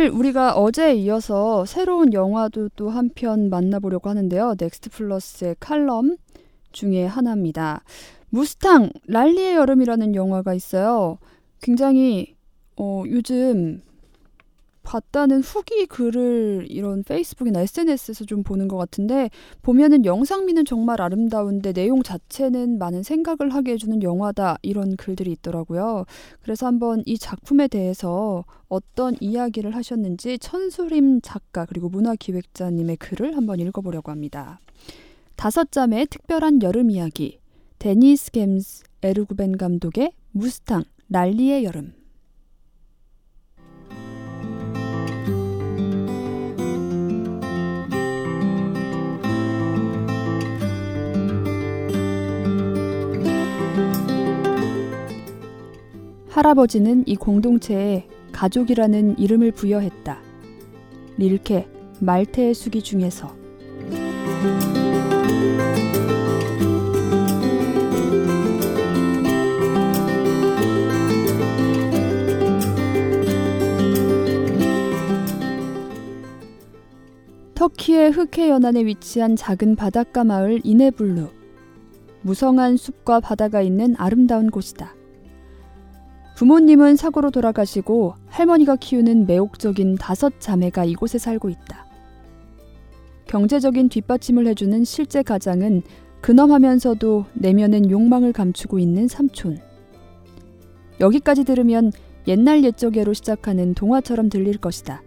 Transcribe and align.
사실 0.00 0.14
우리가 0.14 0.54
어제에 0.54 0.94
이어서 0.94 1.66
새로운 1.66 2.14
영화도 2.14 2.70
또 2.70 2.88
한 2.88 3.10
편 3.14 3.50
만나보려고 3.50 4.08
하는데요. 4.08 4.54
넥스트 4.58 4.88
플러스의 4.88 5.56
칼럼 5.60 6.16
중에 6.72 7.04
하나입니다. 7.04 7.82
무스탕 8.30 8.92
랄리의 9.08 9.56
여름이라는 9.56 10.14
영화가 10.14 10.54
있어요. 10.54 11.18
굉장히 11.60 12.34
어, 12.78 13.02
요즘 13.08 13.82
봤다는 14.90 15.40
후기 15.40 15.86
글을 15.86 16.66
이런 16.68 17.04
페이스북이나 17.04 17.60
SNS에서 17.60 18.24
좀 18.24 18.42
보는 18.42 18.66
것 18.66 18.76
같은데 18.76 19.30
보면은 19.62 20.04
영상미는 20.04 20.64
정말 20.64 21.00
아름다운데 21.00 21.72
내용 21.72 22.02
자체는 22.02 22.76
많은 22.78 23.04
생각을 23.04 23.54
하게 23.54 23.74
해주는 23.74 24.02
영화다 24.02 24.58
이런 24.62 24.96
글들이 24.96 25.30
있더라고요. 25.30 26.06
그래서 26.42 26.66
한번 26.66 27.04
이 27.06 27.18
작품에 27.18 27.68
대해서 27.68 28.44
어떤 28.68 29.14
이야기를 29.20 29.76
하셨는지 29.76 30.40
천수림 30.40 31.20
작가 31.20 31.66
그리고 31.66 31.88
문화기획자님의 31.88 32.96
글을 32.96 33.36
한번 33.36 33.60
읽어보려고 33.60 34.10
합니다. 34.10 34.58
다섯 35.36 35.70
잠의 35.70 36.06
특별한 36.06 36.62
여름 36.62 36.90
이야기 36.90 37.38
데니스 37.78 38.32
gem스 38.32 38.82
에르구벤 39.02 39.56
감독의 39.56 40.10
무스탕 40.32 40.82
랄리의 41.10 41.62
여름 41.62 41.99
할아버지는 56.40 57.04
이 57.06 57.16
공동체에 57.16 58.08
가족이라는 58.32 59.18
이름을 59.18 59.52
부여했다. 59.52 60.22
릴케, 61.18 61.68
말테의 61.98 62.54
수기 62.54 62.80
중에서 62.80 63.36
터키의 77.54 78.12
흑해 78.12 78.48
연안에 78.48 78.86
위치한 78.86 79.36
작은 79.36 79.76
바닷가 79.76 80.24
마을 80.24 80.62
이네블루. 80.64 81.28
무성한 82.22 82.78
숲과 82.78 83.20
바다가 83.20 83.60
있는 83.60 83.94
아름다운 83.98 84.50
곳이다. 84.50 84.94
부모님은 86.40 86.96
사고로 86.96 87.30
돌아가시고 87.30 88.14
할머니가 88.28 88.76
키우는 88.76 89.26
매혹적인 89.26 89.96
다섯 89.96 90.40
자매가 90.40 90.86
이곳에 90.86 91.18
살고 91.18 91.50
있다. 91.50 91.84
경제적인 93.26 93.90
뒷받침을 93.90 94.46
해주는 94.46 94.82
실제 94.84 95.22
가장은 95.22 95.82
근엄하면서도 96.22 97.26
내면은 97.34 97.90
욕망을 97.90 98.32
감추고 98.32 98.78
있는 98.78 99.06
삼촌. 99.06 99.58
여기까지 100.98 101.44
들으면 101.44 101.92
옛날 102.26 102.64
옛적에로 102.64 103.12
시작하는 103.12 103.74
동화처럼 103.74 104.30
들릴 104.30 104.56
것이다. 104.56 105.02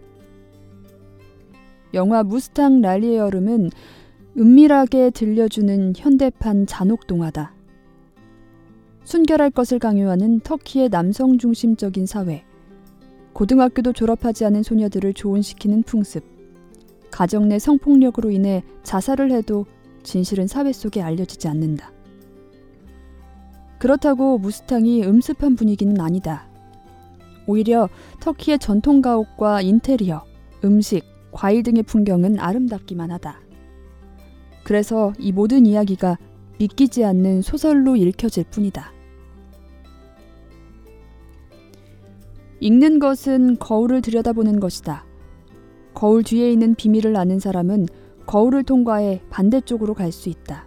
영화 1.95 2.21
무스탕 2.21 2.81
랄리의 2.81 3.17
여름은 3.17 3.71
은밀하게 4.37 5.09
들려주는 5.09 5.93
현대판 5.97 6.67
잔혹 6.67 7.07
동화다. 7.07 7.52
순결할 9.03 9.51
것을 9.51 9.79
강요하는 9.79 10.39
터키의 10.39 10.89
남성 10.89 11.37
중심적인 11.37 12.05
사회, 12.05 12.43
고등학교도 13.33 13.93
졸업하지 13.93 14.45
않은 14.45 14.63
소녀들을 14.63 15.13
조언시키는 15.13 15.83
풍습, 15.83 16.23
가정 17.11 17.49
내 17.49 17.59
성폭력으로 17.59 18.31
인해 18.31 18.63
자살을 18.83 19.31
해도 19.31 19.65
진실은 20.03 20.47
사회 20.47 20.71
속에 20.71 21.01
알려지지 21.01 21.47
않는다. 21.47 21.91
그렇다고 23.79 24.37
무스탕이 24.37 25.03
음습한 25.03 25.55
분위기는 25.55 25.99
아니다. 25.99 26.47
오히려 27.45 27.89
터키의 28.21 28.59
전통 28.59 29.01
가옥과 29.01 29.61
인테리어, 29.61 30.23
음식, 30.63 31.03
과일 31.31 31.63
등의 31.63 31.83
풍경은 31.83 32.39
아름답기만 32.39 33.11
하다. 33.11 33.41
그래서 34.63 35.11
이 35.19 35.33
모든 35.33 35.65
이야기가 35.65 36.17
믿기지 36.59 37.03
않는 37.03 37.41
소설로 37.41 37.97
읽혀질 37.97 38.45
뿐이다. 38.45 38.92
읽는 42.63 42.99
것은 42.99 43.57
거울을 43.59 44.01
들여다보는 44.01 44.61
것이다. 44.61 45.05
거울 45.93 46.23
뒤에 46.23 46.49
있는 46.49 46.75
비밀을 46.75 47.17
아는 47.17 47.37
사람은 47.37 47.87
거울을 48.25 48.63
통과해 48.63 49.21
반대쪽으로 49.29 49.93
갈 49.93 50.13
수 50.13 50.29
있다. 50.29 50.65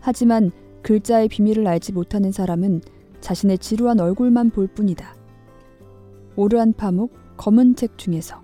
하지만 0.00 0.50
글자의 0.82 1.28
비밀을 1.28 1.64
알지 1.68 1.92
못하는 1.92 2.32
사람은 2.32 2.80
자신의 3.20 3.58
지루한 3.58 4.00
얼굴만 4.00 4.50
볼 4.50 4.66
뿐이다. 4.66 5.14
오르한 6.34 6.72
파묵, 6.72 7.12
검은 7.36 7.76
책 7.76 7.96
중에서 7.96 8.42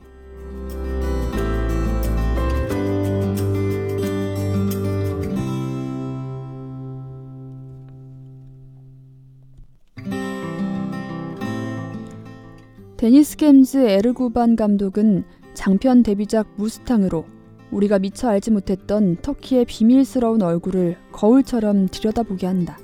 데니스 13.07 13.37
gem스 13.37 13.77
에르구반 13.77 14.57
감독은 14.57 15.23
장편 15.55 16.03
데뷔작 16.03 16.49
무스탕으로 16.57 17.25
우리가 17.71 18.01
미처 18.01 18.29
알지 18.29 18.51
못했던 18.51 19.15
터키의 19.23 19.65
비밀스러운 19.67 20.43
얼굴을 20.43 20.97
거울처럼 21.13 21.87
들여다보게 21.87 22.49
한다. 22.49 22.77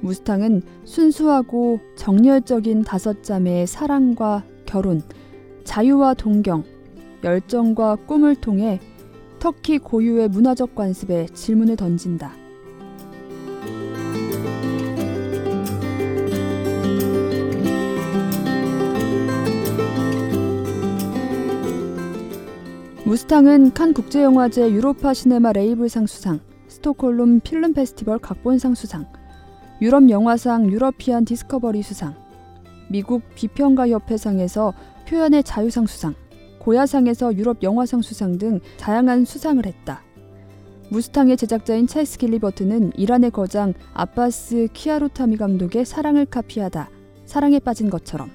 무스탕은 0.00 0.60
순수하고 0.84 1.80
정열적인 1.96 2.82
다섯 2.82 3.22
자매의 3.22 3.66
사랑과 3.66 4.44
결혼, 4.66 5.00
자유와 5.64 6.12
동경, 6.12 6.62
열정과 7.24 7.96
꿈을 8.04 8.36
통해 8.36 8.78
터키 9.38 9.78
고유의 9.78 10.28
문화적 10.28 10.74
관습에 10.74 11.28
질문을 11.32 11.76
던진다. 11.76 12.34
무스탕은 23.30 23.74
칸 23.74 23.94
국제영화제 23.94 24.72
유로파 24.72 25.14
시네마 25.14 25.52
레이블상 25.52 26.06
수상, 26.06 26.40
스톡홀름 26.66 27.38
필름 27.38 27.74
페스티벌 27.74 28.18
각본상 28.18 28.74
수상, 28.74 29.06
유럽 29.80 30.10
영화상 30.10 30.68
유러피안 30.68 31.24
디스커버리 31.24 31.80
수상, 31.82 32.16
미국 32.88 33.22
비평가 33.36 33.88
협회상에서 33.88 34.74
표현의 35.06 35.44
자유상 35.44 35.86
수상, 35.86 36.14
고야상에서 36.58 37.36
유럽 37.36 37.62
영화상 37.62 38.02
수상 38.02 38.36
등 38.36 38.58
다양한 38.80 39.24
수상을 39.24 39.64
했다. 39.64 40.02
무스탕의 40.88 41.36
제작자인 41.36 41.86
찰스 41.86 42.18
길리버트는 42.18 42.94
이란의 42.96 43.30
거장 43.30 43.74
아바스 43.94 44.70
키아루타미 44.72 45.36
감독의 45.36 45.84
사랑을 45.84 46.26
카피하다, 46.26 46.90
사랑에 47.26 47.60
빠진 47.60 47.90
것처럼 47.90 48.28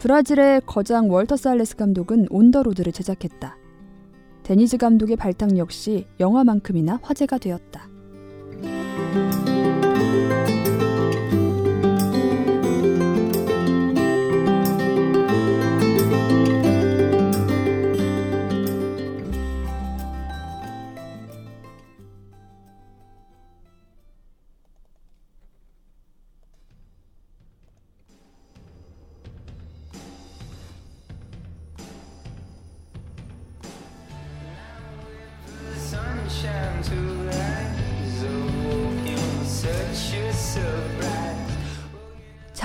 브라질의 0.00 0.62
거장 0.66 1.12
월터 1.12 1.36
살레스 1.36 1.76
감독은 1.76 2.26
온더로드를 2.28 2.92
제작했다. 2.92 3.59
데니즈 4.50 4.78
감독의 4.78 5.14
발탁 5.14 5.58
역시 5.58 6.08
영화만큼이나 6.18 6.98
화제가 7.04 7.38
되었다. 7.38 7.89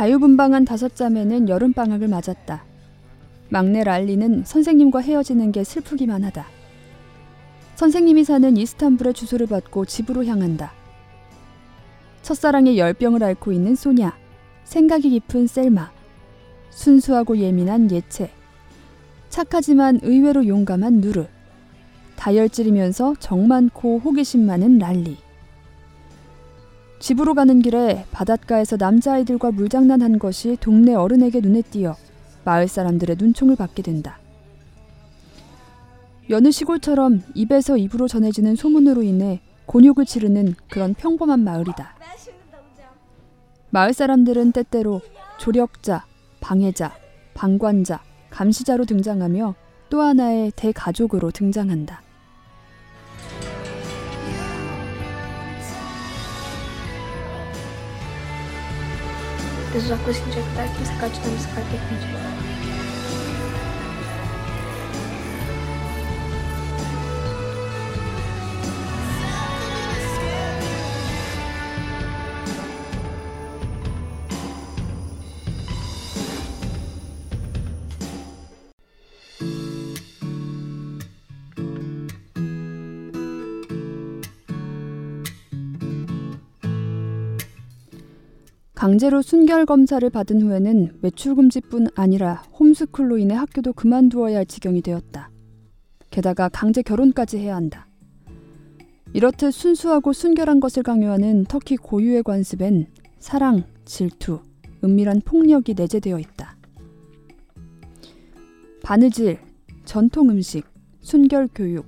자유분방한 0.05 0.65
다섯 0.65 0.95
자매는 0.95 1.49
여름방학을 1.49 2.07
맞았다. 2.07 2.63
막내 3.49 3.83
랄리는 3.83 4.43
선생님과 4.45 4.99
헤어지는 4.99 5.51
게 5.51 5.63
슬프기만 5.63 6.23
하다. 6.25 6.45
선생님이 7.73 8.23
사는 8.23 8.55
이스탄불의 8.55 9.15
주소를 9.15 9.47
받고 9.47 9.85
집으로 9.85 10.23
향한다. 10.25 10.73
첫사랑의 12.21 12.77
열병을 12.77 13.23
앓고 13.23 13.51
있는 13.51 13.73
소냐, 13.73 14.15
생각이 14.63 15.09
깊은 15.09 15.47
셀마, 15.47 15.91
순수하고 16.69 17.39
예민한 17.39 17.89
예체, 17.89 18.29
착하지만 19.29 20.01
의외로 20.03 20.45
용감한 20.45 21.01
누르. 21.01 21.25
다혈질이면서 22.15 23.15
정 23.19 23.47
많고 23.47 24.01
호기심 24.05 24.45
많은 24.45 24.77
랄리. 24.77 25.17
집으로 27.05 27.35
가는 27.35 27.61
길에 27.61 28.03
바닷가에서 28.09 28.77
남자아이들과 28.77 29.51
물장난한 29.51 30.17
것이 30.17 30.57
동네 30.59 30.95
어른에게 30.95 31.39
눈에 31.39 31.61
띄어 31.61 31.95
마을 32.45 32.67
사람들의 32.67 33.17
눈총을 33.19 33.55
받게 33.57 33.83
된다. 33.83 34.17
여느 36.31 36.49
시골처럼 36.49 37.21
입에서 37.35 37.77
입으로 37.77 38.07
전해지는 38.07 38.55
소문으로 38.55 39.03
인해 39.03 39.39
곤욕을 39.67 40.05
치르는 40.05 40.55
그런 40.67 40.95
평범한 40.95 41.41
마을이다. 41.41 41.93
마을 43.69 43.93
사람들은 43.93 44.51
때때로 44.53 45.01
조력자, 45.37 46.07
방해자, 46.39 46.91
방관자, 47.35 48.01
감시자로 48.31 48.85
등장하며 48.85 49.53
또 49.91 50.01
하나의 50.01 50.53
대가족으로 50.55 51.29
등장한다. 51.29 52.01
Без 59.75 59.83
закусничек, 59.83 60.45
так 60.55 60.69
и 60.81 60.85
скачет, 60.85 61.21
там 61.21 61.37
скачет, 61.37 61.81
강제로 88.75 89.21
순결 89.21 89.65
검사를 89.65 90.07
받은 90.09 90.41
후에는 90.41 90.99
외출 91.01 91.33
금지뿐 91.33 91.87
아니라 91.95 92.43
홈스쿨로 92.59 93.17
인해 93.17 93.33
학교도 93.33 93.71
그만두어야 93.71 94.39
할 94.39 94.45
지경이 94.45 94.81
되었다. 94.81 95.31
게다가 96.11 96.49
강제 96.49 96.81
결혼까지 96.81 97.37
해야 97.37 97.55
한다. 97.55 97.87
이렇듯 99.13 99.53
순수하고 99.53 100.11
순결한 100.11 100.59
것을 100.59 100.83
강요하는 100.83 101.45
터키 101.45 101.77
고유의 101.77 102.23
관습엔 102.23 102.87
사랑, 103.19 103.63
질투, 103.85 104.41
은밀한 104.83 105.21
폭력이 105.21 105.73
내재되어 105.73 106.19
있다. 106.19 106.57
바느질, 108.83 109.39
전통 109.85 110.29
음식, 110.29 110.65
순결 110.99 111.47
교육, 111.55 111.85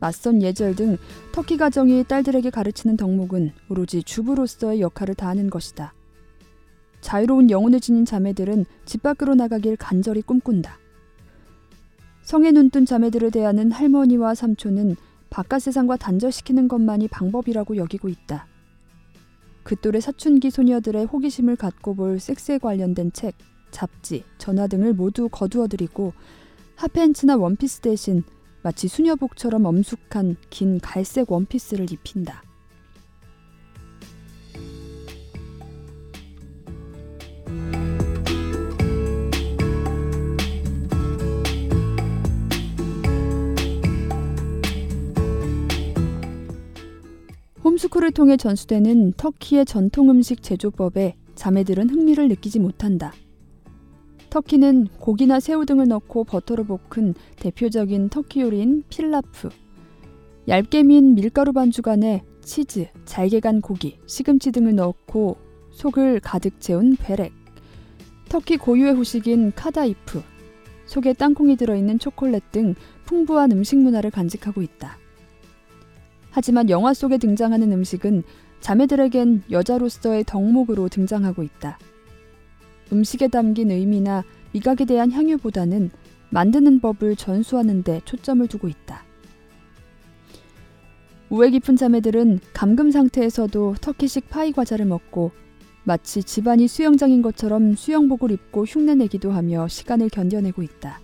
맞선 0.00 0.42
예절 0.42 0.74
등 0.74 0.96
터키 1.30 1.56
가정이 1.56 2.04
딸들에게 2.08 2.50
가르치는 2.50 2.96
덕목은 2.96 3.52
오로지 3.68 4.02
주부로서의 4.02 4.80
역할을 4.80 5.14
다하는 5.14 5.48
것이다. 5.48 5.94
자유로운 7.00 7.50
영혼을 7.50 7.80
지닌 7.80 8.04
자매들은 8.04 8.64
집 8.84 9.02
밖으로 9.02 9.34
나가길 9.34 9.76
간절히 9.76 10.22
꿈꾼다. 10.22 10.78
성에 12.22 12.50
눈뜬 12.52 12.84
자매들을 12.84 13.30
대하는 13.30 13.72
할머니와 13.72 14.34
삼촌은 14.34 14.96
바깥 15.30 15.62
세상과 15.62 15.96
단절시키는 15.96 16.68
것만이 16.68 17.08
방법이라고 17.08 17.76
여기고 17.76 18.08
있다. 18.08 18.46
그 19.62 19.76
또래 19.76 20.00
사춘기 20.00 20.50
소녀들의 20.50 21.06
호기심을 21.06 21.56
갖고 21.56 21.94
볼 21.94 22.18
섹스에 22.20 22.58
관련된 22.58 23.12
책, 23.12 23.34
잡지, 23.70 24.24
전화 24.38 24.66
등을 24.66 24.94
모두 24.94 25.28
거두어들이고 25.30 26.12
하프앤츠나 26.76 27.36
원피스 27.36 27.80
대신 27.80 28.22
마치 28.62 28.88
수녀복처럼 28.88 29.66
엄숙한 29.66 30.36
긴 30.50 30.80
갈색 30.80 31.30
원피스를 31.30 31.92
입힌다. 31.92 32.47
홈스쿨을 47.78 48.10
통해 48.10 48.36
전수되는 48.36 49.12
터키의 49.16 49.64
전통 49.64 50.10
음식 50.10 50.42
제조법에 50.42 51.14
자매들은 51.36 51.90
흥미를 51.90 52.26
느끼지 52.28 52.58
못한다. 52.58 53.12
터키는 54.30 54.88
고기나 54.98 55.38
새우 55.38 55.64
등을 55.64 55.86
넣고 55.86 56.24
버터로 56.24 56.64
볶은 56.64 57.14
대표적인 57.36 58.08
터키 58.08 58.40
요리인 58.40 58.82
필라프. 58.88 59.50
얇게 60.48 60.82
민 60.82 61.14
밀가루 61.14 61.52
반죽 61.52 61.86
안에 61.88 62.24
치즈, 62.42 62.88
잘게 63.04 63.40
간 63.40 63.60
고기, 63.60 63.98
시금치 64.06 64.50
등을 64.50 64.74
넣고 64.74 65.36
속을 65.70 66.20
가득 66.20 66.60
채운 66.60 66.96
베렉. 66.96 67.32
터키 68.28 68.56
고유의 68.56 68.94
후식인 68.94 69.52
카다이프. 69.54 70.22
속에 70.86 71.12
땅콩이 71.12 71.56
들어있는 71.56 72.00
초콜릿 72.00 72.50
등 72.50 72.74
풍부한 73.04 73.52
음식 73.52 73.78
문화를 73.78 74.10
간직하고 74.10 74.62
있다. 74.62 74.98
하지만 76.30 76.70
영화 76.70 76.94
속에 76.94 77.18
등장하는 77.18 77.72
음식은 77.72 78.22
자매들에겐 78.60 79.44
여자로서의 79.50 80.24
덕목으로 80.24 80.88
등장하고 80.88 81.42
있다. 81.42 81.78
음식에 82.92 83.28
담긴 83.28 83.70
의미나 83.70 84.24
미각에 84.52 84.84
대한 84.84 85.12
향유보다는 85.12 85.90
만드는 86.30 86.80
법을 86.80 87.16
전수하는 87.16 87.82
데 87.82 88.00
초점을 88.04 88.46
두고 88.46 88.68
있다. 88.68 89.04
우애 91.30 91.50
깊은 91.50 91.76
자매들은 91.76 92.40
감금 92.54 92.90
상태에서도 92.90 93.76
터키식 93.80 94.30
파이 94.30 94.52
과자를 94.52 94.86
먹고 94.86 95.30
마치 95.84 96.22
집안이 96.22 96.68
수영장인 96.68 97.22
것처럼 97.22 97.74
수영복을 97.74 98.30
입고 98.30 98.64
흉내내기도 98.64 99.32
하며 99.32 99.68
시간을 99.68 100.08
견뎌내고 100.08 100.62
있다. 100.62 101.00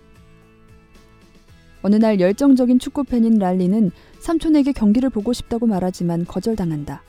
어느 1.85 1.97
날 1.97 2.19
열정적인 2.19 2.79
축구팬인 2.79 3.37
랄리는 3.37 3.91
삼촌에게 4.17 4.71
경기를 4.71 5.11
보고 5.11 5.33
싶다고 5.33 5.67
말하지만 5.67 6.25
거절당한다. 6.25 7.03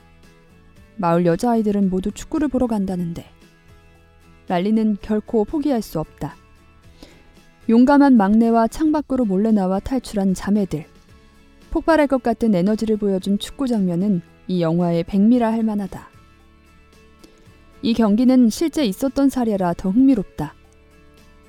마을 0.97 1.25
여자아이들은 1.25 1.89
모두 1.89 2.11
축구를 2.11 2.49
보러 2.49 2.67
간다는데 2.67 3.25
랄리는 4.49 4.99
결코 5.01 5.47
포기할 5.47 5.81
수 5.81 5.99
없다. 5.99 6.37
용감한 7.71 8.19
막내와 8.19 8.69
창밖으로 8.69 9.25
몰래 9.25 9.51
나와 9.51 9.81
탈출한 9.81 10.35
자매들. 10.35 10.85
폭발할 11.71 12.07
것 12.07 12.23
같은 12.23 12.55
에너지를 12.55 12.99
보여준 12.99 13.39
축구 13.39 13.67
장면은 13.67 14.21
이 14.47 14.61
영화의 14.61 15.05
백미라 15.05 15.51
할 15.51 15.63
만하다. 15.63 16.07
이 17.81 17.95
경기는 17.95 18.51
실제 18.51 18.85
있었던 18.85 19.31
사례라 19.31 19.73
더 19.73 19.89
흥미롭다. 19.89 20.53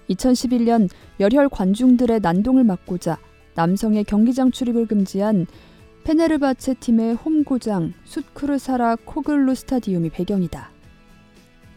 2011년 0.10 0.90
열혈 1.20 1.50
관중들의 1.50 2.20
난동을 2.22 2.64
막고자 2.64 3.18
남성의 3.56 4.04
경기장 4.04 4.52
출입을 4.52 4.86
금지한 4.86 5.48
페네르바체 6.04 6.76
팀의 6.76 7.16
홈고장 7.16 7.94
숫크르사라 8.06 8.96
코글루 9.04 9.56
스타디움이 9.56 10.10
배경이다. 10.10 10.72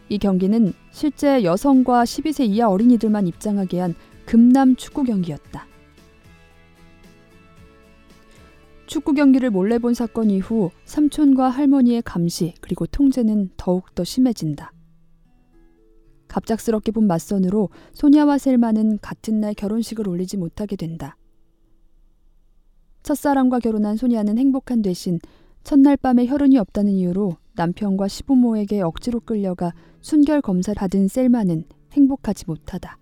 이 0.09 0.17
경기는 0.17 0.73
실제 0.91 1.43
여성과 1.43 2.03
12세 2.03 2.45
이하 2.47 2.69
어린이들만 2.69 3.27
입장하게 3.27 3.79
한 3.79 3.95
금남 4.25 4.75
축구 4.75 5.03
경기였다. 5.03 5.67
축구 8.85 9.13
경기를 9.13 9.49
몰래 9.49 9.79
본 9.79 9.93
사건 9.93 10.29
이후 10.29 10.69
삼촌과 10.85 11.49
할머니의 11.49 12.01
감시 12.01 12.53
그리고 12.59 12.85
통제는 12.85 13.51
더욱더 13.55 14.03
심해진다. 14.03 14.73
갑작스럽게 16.31 16.91
본 16.91 17.07
맞선으로 17.07 17.69
소냐와 17.91 18.37
셀마는 18.37 18.99
같은 19.01 19.41
날 19.41 19.53
결혼식을 19.53 20.07
올리지 20.07 20.37
못하게 20.37 20.77
된다. 20.77 21.17
첫사랑과 23.03 23.59
결혼한 23.59 23.97
소니아는 23.97 24.37
행복한 24.37 24.81
대신 24.81 25.19
첫날 25.63 25.97
밤에 25.97 26.25
혈흔이 26.25 26.57
없다는 26.57 26.93
이유로 26.93 27.35
남편과 27.55 28.07
시부모에게 28.07 28.81
억지로 28.81 29.19
끌려가 29.19 29.73
순결 29.99 30.41
검사 30.41 30.73
받은 30.73 31.09
셀마는 31.09 31.65
행복하지 31.91 32.45
못하다. 32.47 33.00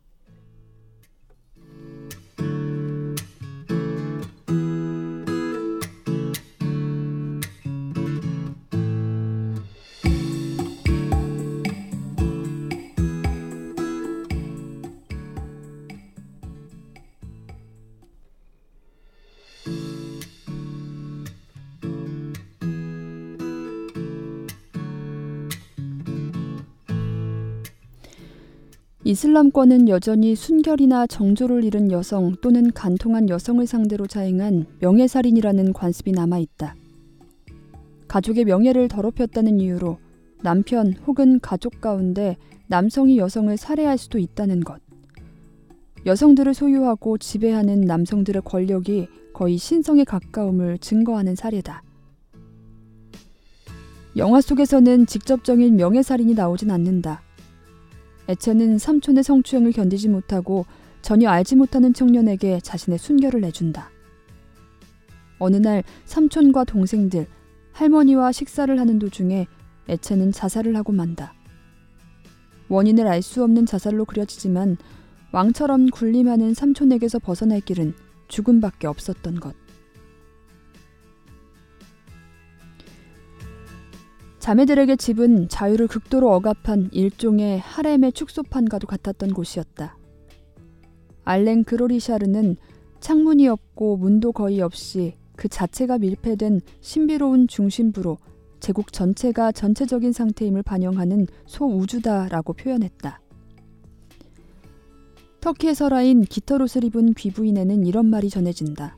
이슬람권은 29.10 29.90
여전히 29.90 30.36
순결이나 30.36 31.08
정조를 31.08 31.64
잃은 31.64 31.92
여성 31.92 32.36
또는 32.42 32.72
간통한 32.72 33.28
여성을 33.28 33.66
상대로 33.66 34.06
자행한 34.06 34.68
명예살인이라는 34.82 35.74
관습이 35.74 36.12
남아 36.12 36.38
있다. 36.38 36.76
가족의 38.08 38.46
명예를 38.46 38.88
더럽혔다는 38.88 39.62
이유로 39.62 39.98
남편 40.44 40.94
혹은 41.08 41.40
가족 41.40 41.82
가운데 41.82 42.38
남성이 42.68 43.18
여성을 43.18 43.58
살해할 43.58 43.98
수도 43.98 44.20
있다는 44.20 44.60
것. 44.60 44.80
여성들을 46.06 46.54
소유하고 46.54 47.18
지배하는 47.18 47.82
남성들의 47.82 48.44
권력이 48.46 49.08
거의 49.34 49.58
신성에 49.58 50.04
가까움을 50.04 50.78
증거하는 50.78 51.34
사례다. 51.34 51.82
영화 54.18 54.40
속에서는 54.40 55.08
직접적인 55.08 55.78
명예살인이 55.78 56.36
나오진 56.36 56.70
않는다. 56.70 57.24
애체는 58.30 58.78
삼촌의 58.78 59.24
성추행을 59.24 59.72
견디지 59.72 60.08
못하고 60.08 60.66
전혀 61.02 61.30
알지 61.30 61.56
못하는 61.56 61.94
청년에게 61.94 62.60
자신의 62.62 63.00
순결을 63.00 63.42
내준다. 63.42 63.90
어느 65.40 65.56
날 65.58 65.84
삼촌과 66.06 66.66
동생들, 66.66 67.26
할머니와 67.72 68.32
식사를 68.32 68.80
하는 68.80 69.00
도중에 69.00 69.48
애체는 69.90 70.32
자살을 70.32 70.76
하고 70.76 70.92
만다. 70.92 71.34
원인을 72.68 73.08
알 73.08 73.24
수 73.24 73.44
없는 73.44 73.66
자살로 73.66 74.06
그려지지만 74.06 74.78
왕처럼 75.32 75.88
군림하는 75.88 76.54
삼촌에게서 76.54 77.18
벗어날 77.20 77.62
길은 77.62 77.94
죽음밖에 78.28 78.86
없었던 78.86 79.40
것. 79.40 79.56
자매들에게 84.40 84.96
집은 84.96 85.50
자유를 85.50 85.88
극도로 85.88 86.34
억압한 86.34 86.90
일종의 86.92 87.60
하렘의 87.60 88.14
축소판과도 88.14 88.88
같았던 88.88 89.34
곳이었다. 89.34 89.98
알랭 91.26 91.66
그로리샤르는 91.66 92.56
창문이 93.02 93.48
없고 93.48 93.98
문도 93.98 94.32
거의 94.32 94.62
없이 94.62 95.16
그 95.36 95.48
자체가 95.48 96.00
밀폐된 96.00 96.62
신비로운 96.82 97.48
중심부로 97.48 98.18
제국 98.60 98.92
전체가 98.92 99.52
전체적인 99.52 100.12
상태임을 100.12 100.64
반영하는 100.64 101.28
소우주다라고 101.46 102.54
표현했다. 102.54 103.22
설화인 105.74 106.22
기터롯을 106.22 106.84
입은 106.86 107.14
귀부인에는 107.14 107.86
이런 107.86 108.06
말이 108.08 108.30
전해진다. 108.30 108.98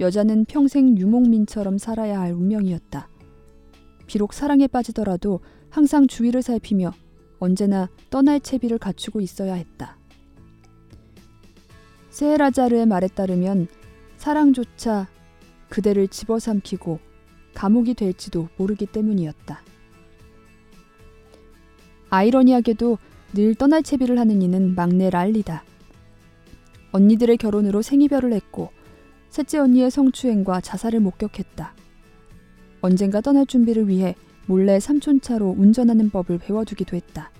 여자는 0.00 0.44
평생 0.46 0.96
유목민처럼 0.98 1.78
살아야 1.78 2.20
할 2.20 2.32
운명이었다. 2.32 3.08
비록 4.06 4.32
사랑에 4.32 4.66
빠지더라도 4.66 5.40
항상 5.70 6.06
주위를 6.06 6.42
살피며 6.42 6.92
언제나 7.38 7.88
떠날 8.10 8.40
채비를 8.40 8.78
갖추고 8.78 9.20
있어야 9.20 9.54
했다. 9.54 9.98
세헤라자르의 12.10 12.86
말에 12.86 13.08
따르면 13.08 13.68
사랑조차 14.16 15.08
그대를 15.68 16.08
집어삼키고 16.08 16.98
감옥이 17.54 17.94
될지도 17.94 18.48
모르기 18.56 18.86
때문이었다. 18.86 19.60
아이러니하게도 22.08 22.98
늘 23.34 23.54
떠날 23.54 23.82
채비를 23.82 24.18
하는 24.18 24.40
이는 24.40 24.74
막내 24.74 25.10
랄리다. 25.10 25.64
언니들의 26.92 27.36
결혼으로 27.36 27.82
생이별을 27.82 28.32
했고 28.32 28.70
셋째 29.28 29.58
언니의 29.58 29.90
성추행과 29.90 30.62
자살을 30.62 31.00
목격했다. 31.00 31.74
언젠가 32.80 33.20
떠날 33.20 33.46
준비를 33.46 33.88
위해 33.88 34.14
몰래 34.46 34.78
삼촌차로 34.78 35.56
운전하는 35.58 36.10
법을 36.10 36.38
배워두기도 36.38 36.96
했다. 36.96 37.30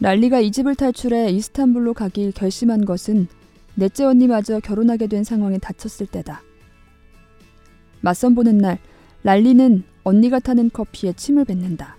랄리가 0.00 0.40
이 0.40 0.50
집을 0.50 0.74
탈출해 0.74 1.30
이스탄불로 1.30 1.94
가길 1.94 2.32
결심한 2.32 2.84
것은 2.84 3.28
넷째 3.74 4.04
언니마저 4.04 4.60
결혼하게 4.60 5.06
된 5.06 5.22
상황에 5.22 5.58
닥쳤을 5.58 6.06
때다. 6.06 6.42
맞선 8.00 8.34
보는 8.34 8.58
날 8.58 8.78
랄리는 9.22 9.84
언니가 10.02 10.40
타는 10.40 10.70
커피에 10.72 11.12
침을 11.12 11.44
뱉는다. 11.44 11.96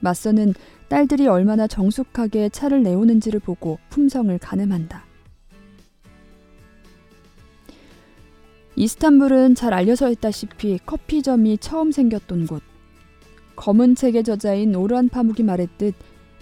맞선은 0.00 0.54
딸들이 0.88 1.26
얼마나 1.28 1.66
정숙하게 1.66 2.48
차를 2.48 2.82
내오는지를 2.82 3.40
보고 3.40 3.78
품성을 3.90 4.36
가늠한다. 4.38 5.04
이스탄불은 8.82 9.54
잘 9.54 9.74
알려져 9.74 10.10
있다시피 10.10 10.80
커피점이 10.84 11.58
처음 11.58 11.92
생겼던 11.92 12.48
곳. 12.48 12.64
검은 13.54 13.94
책의 13.94 14.24
저자인 14.24 14.74
오르한 14.74 15.08
파묵이 15.08 15.44
말했듯 15.44 15.94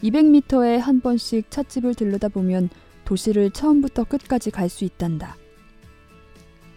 200m에 0.03 0.79
한 0.79 1.03
번씩 1.03 1.51
찻집을 1.51 1.95
들르다 1.95 2.29
보면 2.29 2.71
도시를 3.05 3.51
처음부터 3.51 4.05
끝까지 4.05 4.51
갈 4.51 4.71
수 4.71 4.87
있단다. 4.87 5.37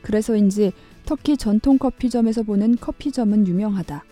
그래서인지 0.01 0.73
터키 1.05 1.37
전통 1.37 1.77
커피점에서 1.77 2.43
보는 2.43 2.75
커피점은 2.75 3.47
유명하다. 3.47 4.03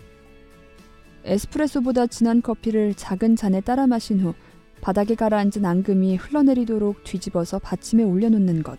에스프레소보다 1.24 2.06
진한 2.06 2.40
커피를 2.40 2.94
작은 2.94 3.36
잔에 3.36 3.60
따라 3.60 3.86
마신 3.86 4.20
후 4.20 4.32
바닥에 4.80 5.14
가라앉은 5.14 5.66
앙금이 5.66 6.16
흘러내리도록 6.16 7.04
뒤집어서 7.04 7.58
받침에 7.58 8.04
올려놓는 8.04 8.62
것. 8.62 8.78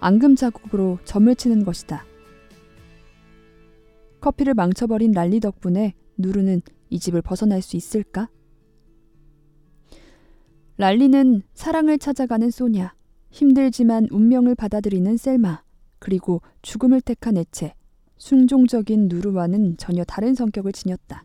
앙금 0.00 0.36
자국으로 0.36 0.98
점을 1.04 1.34
치는 1.34 1.64
것이다. 1.64 2.04
커피를 4.20 4.54
망쳐버린 4.54 5.12
랄리 5.12 5.40
덕분에 5.40 5.94
누르는 6.18 6.62
이 6.90 6.98
집을 6.98 7.22
벗어날 7.22 7.62
수 7.62 7.76
있을까? 7.76 8.28
랄리는 10.78 11.42
사랑을 11.54 11.98
찾아가는 11.98 12.50
소냐, 12.50 12.94
힘들지만 13.30 14.08
운명을 14.10 14.54
받아들이는 14.54 15.16
셀마, 15.16 15.62
그리고 15.98 16.42
죽음을 16.62 17.00
택한 17.00 17.36
애체, 17.36 17.74
순종적인 18.18 19.08
누르와는 19.08 19.76
전혀 19.78 20.04
다른 20.04 20.34
성격을 20.34 20.72
지녔다. 20.72 21.24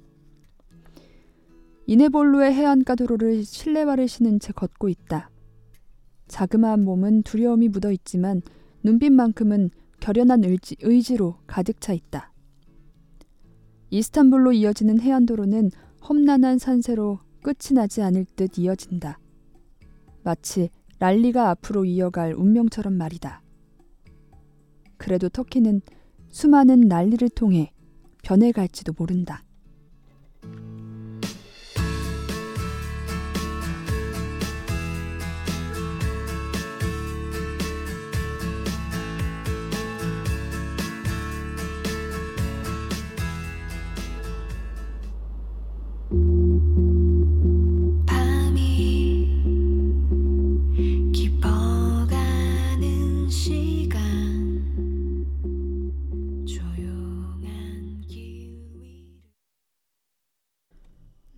이네볼루의 1.88 2.54
해안가 2.54 2.96
도로를 2.96 3.44
실내화를 3.44 4.08
신은 4.08 4.40
채 4.40 4.54
걷고 4.54 4.88
있다. 4.88 5.30
자그마한 6.28 6.86
몸은 6.86 7.24
두려움이 7.24 7.68
묻어 7.68 7.92
있지만 7.92 8.42
눈빛만큼은 8.84 9.70
결연한 10.00 10.44
의지, 10.44 10.76
의지로 10.82 11.36
가득 11.46 11.80
차 11.80 11.94
있다. 11.94 12.32
이스탄불로 13.90 14.54
이어지는 14.54 15.00
해안도로는 15.00 15.72
험난한 16.08 16.58
산세로 16.58 17.20
끝이 17.44 17.76
나지 17.76 18.02
않을 18.02 18.26
듯 18.36 18.58
이어진다. 18.58 19.20
마치 20.24 20.70
랄리가 21.00 21.50
앞으로 21.50 21.86
이어갈 21.86 22.34
운명처럼 22.34 22.94
말이다. 22.94 23.42
그래도 24.98 25.30
터키는 25.30 25.82
수많은 26.30 26.82
난리를 26.82 27.28
통해 27.30 27.74
변해갈지도 28.24 28.94
모른다. 28.98 29.44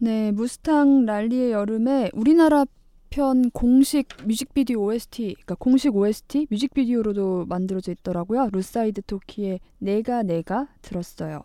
네, 0.03 0.31
무스탕 0.31 1.05
랄리의 1.05 1.53
여름에 1.53 2.11
우리나라 2.13 2.65
편 3.09 3.49
공식 3.51 4.09
뮤직비디오 4.25 4.83
OST, 4.83 5.35
그러니까 5.35 5.55
공식 5.55 5.95
OST 5.95 6.47
뮤직비디오로도 6.49 7.45
만들어져 7.45 7.93
있더라고요. 7.93 8.49
루싸이트 8.51 9.03
토끼의 9.03 9.61
내가 9.77 10.23
내가 10.23 10.67
들었어요. 10.81 11.43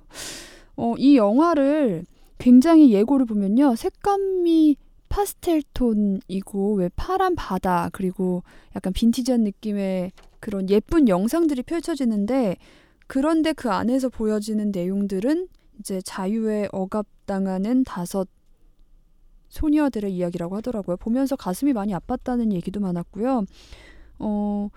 어, 0.74 0.94
이 0.98 1.16
영화를 1.16 2.04
굉장히 2.38 2.92
예고를 2.92 3.26
보면요. 3.26 3.76
색감이 3.76 4.76
파스텔 5.08 5.62
톤이고 5.74 6.74
왜 6.74 6.90
파란 6.94 7.34
바다 7.34 7.88
그리고 7.92 8.42
약간 8.76 8.92
빈티지한 8.92 9.42
느낌의 9.42 10.12
그런 10.40 10.68
예쁜 10.70 11.08
영상들이 11.08 11.62
펼쳐지는데 11.62 12.56
그런데 13.06 13.52
그 13.52 13.70
안에서 13.70 14.08
보여지는 14.08 14.70
내용들은 14.70 15.48
이제 15.80 16.00
자유에 16.02 16.68
억압당하는 16.72 17.84
다섯 17.84 18.28
소녀들의 19.48 20.14
이야기라고 20.14 20.56
하더라고요. 20.56 20.98
보면서 20.98 21.34
가슴이 21.34 21.72
많이 21.72 21.94
아팠다는 21.94 22.52
얘기도 22.52 22.80
많았고요. 22.80 23.44
어, 24.18 24.68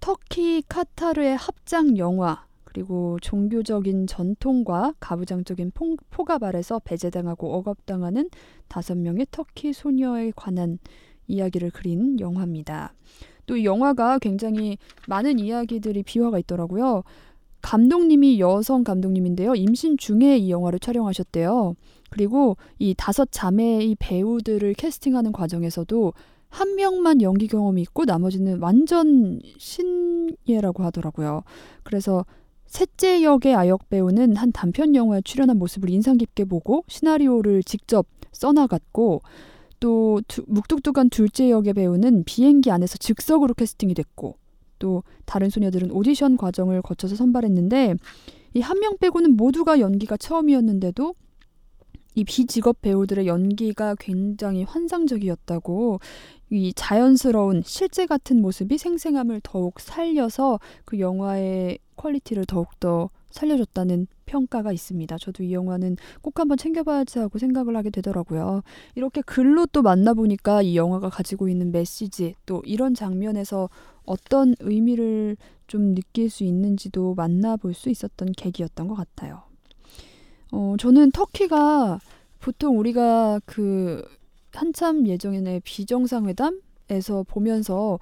터키 0.00 0.62
카타르의 0.68 1.36
합작 1.36 1.96
영화 1.98 2.45
그리고 2.76 3.18
종교적인 3.22 4.06
전통과 4.06 4.92
가부장적인 5.00 5.70
포, 5.72 5.96
포갑 6.10 6.42
아래서 6.42 6.78
배제당하고 6.78 7.54
억압당하는 7.54 8.28
다섯 8.68 8.98
명의 8.98 9.26
터키 9.30 9.72
소녀에 9.72 10.30
관한 10.36 10.78
이야기를 11.26 11.70
그린 11.70 12.20
영화입니다. 12.20 12.92
또 13.46 13.56
이 13.56 13.64
영화가 13.64 14.18
굉장히 14.18 14.76
많은 15.08 15.38
이야기들이 15.38 16.02
비화가 16.02 16.38
있더라고요. 16.40 17.02
감독님이 17.62 18.40
여성 18.40 18.84
감독님인데요. 18.84 19.54
임신 19.54 19.96
중에 19.96 20.36
이 20.36 20.50
영화를 20.50 20.78
촬영하셨대요. 20.78 21.76
그리고 22.10 22.58
이 22.78 22.94
다섯 22.94 23.26
자매의 23.30 23.96
배우들을 23.98 24.74
캐스팅하는 24.74 25.32
과정에서도 25.32 26.12
한 26.50 26.74
명만 26.74 27.22
연기 27.22 27.48
경험이 27.48 27.80
있고 27.82 28.04
나머지는 28.04 28.58
완전 28.60 29.40
신예라고 29.56 30.82
하더라고요. 30.82 31.42
그래서 31.82 32.26
셋째 32.66 33.22
역의 33.22 33.54
아역 33.54 33.88
배우는 33.88 34.36
한 34.36 34.52
단편 34.52 34.94
영화에 34.94 35.20
출연한 35.22 35.58
모습을 35.58 35.90
인상 35.90 36.16
깊게 36.18 36.44
보고 36.44 36.84
시나리오를 36.88 37.62
직접 37.62 38.06
써나갔고 38.32 39.22
또 39.80 40.20
두, 40.28 40.42
묵뚝뚝한 40.46 41.10
둘째 41.10 41.50
역의 41.50 41.74
배우는 41.74 42.24
비행기 42.24 42.70
안에서 42.70 42.98
즉석으로 42.98 43.54
캐스팅이 43.54 43.94
됐고 43.94 44.36
또 44.78 45.04
다른 45.24 45.48
소녀들은 45.50 45.90
오디션 45.90 46.36
과정을 46.36 46.82
거쳐서 46.82 47.16
선발했는데 47.16 47.94
이 48.54 48.60
한 48.60 48.78
명 48.80 48.96
빼고는 48.98 49.36
모두가 49.36 49.80
연기가 49.80 50.16
처음이었는데도 50.16 51.14
이 52.14 52.24
비직업 52.24 52.80
배우들의 52.80 53.26
연기가 53.26 53.94
굉장히 53.98 54.64
환상적이었다고 54.64 56.00
이 56.50 56.72
자연스러운 56.74 57.62
실제 57.64 58.06
같은 58.06 58.40
모습이 58.40 58.78
생생함을 58.78 59.40
더욱 59.42 59.78
살려서 59.80 60.58
그 60.86 60.98
영화의 60.98 61.78
퀄리티를 61.96 62.44
더욱더 62.44 63.10
살려줬다는 63.30 64.06
평가가 64.24 64.72
있습니다. 64.72 65.18
저도 65.18 65.42
이 65.44 65.52
영화는 65.52 65.96
꼭 66.22 66.38
한번 66.40 66.56
챙겨봐야지 66.56 67.18
하고 67.18 67.38
생각을 67.38 67.76
하게 67.76 67.90
되더라고요. 67.90 68.62
이렇게 68.94 69.20
글로 69.22 69.66
또 69.66 69.82
만나보니까 69.82 70.62
이 70.62 70.76
영화가 70.76 71.10
가지고 71.10 71.48
있는 71.48 71.70
메시지 71.70 72.34
또 72.46 72.62
이런 72.64 72.94
장면에서 72.94 73.68
어떤 74.04 74.54
의미를 74.60 75.36
좀 75.66 75.94
느낄 75.94 76.30
수 76.30 76.44
있는지도 76.44 77.14
만나볼 77.14 77.74
수 77.74 77.90
있었던 77.90 78.32
계기였던 78.32 78.88
것 78.88 78.94
같아요. 78.94 79.42
어, 80.52 80.76
저는 80.78 81.10
터키가 81.10 81.98
보통 82.40 82.78
우리가 82.78 83.40
그 83.44 84.02
한참 84.52 85.06
예정에 85.06 85.60
비정상회담에서 85.64 87.24
보면서 87.28 87.98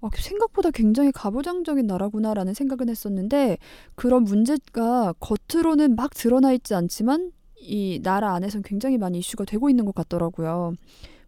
어, 0.00 0.08
생각보다 0.14 0.70
굉장히 0.70 1.10
가부장적인 1.12 1.86
나라구나라는 1.86 2.54
생각은 2.54 2.88
했었는데 2.88 3.58
그런 3.94 4.24
문제가 4.24 5.12
겉으로는 5.20 5.96
막 5.96 6.14
드러나 6.14 6.52
있지 6.52 6.74
않지만 6.74 7.32
이 7.60 8.00
나라 8.02 8.34
안에서는 8.34 8.62
굉장히 8.62 8.98
많이 8.98 9.18
이슈가 9.18 9.44
되고 9.44 9.68
있는 9.68 9.84
것 9.84 9.94
같더라고요. 9.94 10.74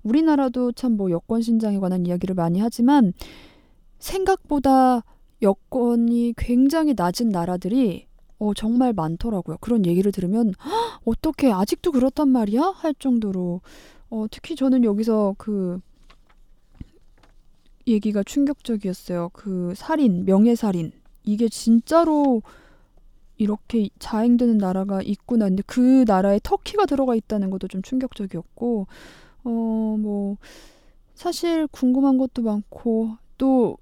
우리나라도 0.03 0.73
참 0.73 0.93
뭐 0.97 1.11
여권 1.11 1.43
신장에 1.43 1.79
관한 1.79 2.07
이야기를 2.07 2.35
많이 2.35 2.61
하지만 2.61 3.12
생각보다 3.99 5.03
여건이 5.43 6.35
굉장히 6.37 6.95
낮은 6.97 7.31
나라들이 7.31 8.07
어, 8.39 8.55
정말 8.55 8.93
많더라고요. 8.93 9.59
그런 9.61 9.85
얘기를 9.85 10.12
들으면 10.12 10.55
어떻게 11.05 11.50
아직도 11.53 11.93
그렇단 11.93 12.29
말이야? 12.29 12.62
할 12.77 12.95
정도로 12.95 13.61
어, 14.11 14.27
특히 14.31 14.57
저는 14.57 14.85
여기서 14.85 15.35
그 15.39 15.81
얘기가 17.91 18.23
충격적이었어요. 18.23 19.31
그 19.33 19.73
살인, 19.77 20.25
명예살인. 20.25 20.93
이게 21.25 21.49
진짜로 21.49 22.43
이렇게 23.37 23.89
자행되는 23.99 24.59
나라가 24.59 25.01
있구나. 25.03 25.47
근데 25.47 25.63
그 25.67 26.05
나라에 26.07 26.41
터키가 26.43 26.87
들어가 26.87 27.15
있다는 27.15 27.50
것도 27.50 27.69
좀 27.69 27.83
충격적이었고, 27.83 28.87
어, 29.45 29.50
뭐, 29.99 30.37
사실 31.15 31.67
궁금한 31.69 32.19
것도 32.19 32.43
많고, 32.43 33.17
또 33.39 33.79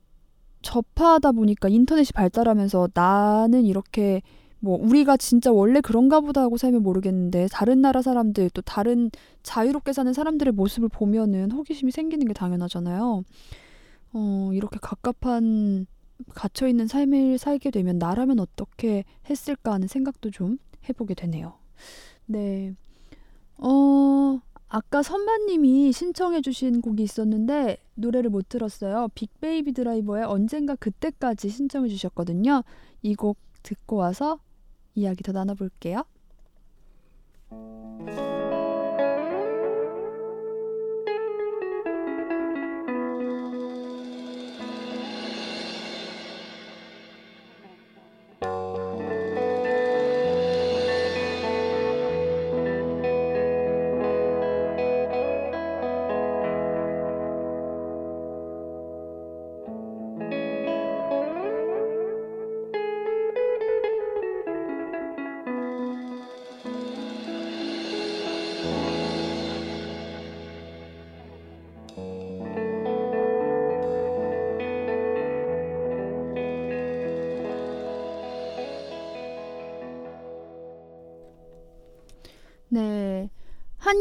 접하다 0.63 1.33
보니까 1.33 1.69
인터넷이 1.69 2.13
발달하면서 2.15 2.91
나는 2.95 3.65
이렇게 3.65 4.23
뭐 4.61 4.79
우리가 4.81 5.17
진짜 5.17 5.53
원래 5.53 5.81
그런가 5.81 6.21
보다 6.21 6.41
하고 6.41 6.57
살면 6.57 6.83
모르겠는데 6.83 7.47
다른 7.53 7.81
나라 7.81 8.03
사람들 8.03 8.51
또 8.51 8.63
다른 8.63 9.11
자유롭게 9.43 9.93
사는 9.93 10.13
사람들의 10.13 10.53
모습을 10.53 10.89
보면은 10.89 11.53
호기심이 11.53 11.93
생기는 11.93 12.27
게 12.27 12.33
당연하잖아요. 12.35 13.23
어, 14.13 14.51
이렇게 14.55 14.79
갑갑한 14.81 15.87
갇혀 16.35 16.67
있는 16.69 16.87
삶을 16.87 17.39
살게 17.39 17.71
되면 17.71 17.99
나라면 17.99 18.41
어떻게 18.41 19.05
했을까 19.31 19.73
하는 19.73 19.87
생각도 19.89 20.31
좀 20.31 20.59
해보게 20.89 21.15
되네요. 21.15 21.55
네. 22.27 22.75
어, 23.59 24.41
아까 24.69 25.03
선마님이 25.03 25.93
신청해주신 25.93 26.81
곡이 26.83 27.03
있었는데 27.03 27.79
노래를 27.95 28.31
못 28.31 28.49
들었어요. 28.49 29.09
빅베이비 29.15 29.73
드라이버의 29.73 30.25
언젠가 30.25 30.75
그때까지 30.77 31.49
신청해주셨거든요. 31.49 32.63
이 33.03 33.15
곡 33.15 33.39
듣고 33.63 33.97
와서 33.97 34.41
이야기 34.95 35.23
더 35.23 35.33
나눠볼게요. 35.33 36.05